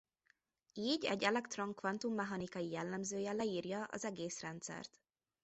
Így 0.73 1.05
egy 1.05 1.23
elektron 1.23 1.73
kvantummechanikai 1.73 2.69
jellemzője 2.69 3.31
leírja 3.31 3.83
az 3.83 4.05
egész 4.05 4.41
rendszert. 4.41 4.99